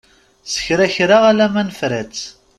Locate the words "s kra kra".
0.51-1.17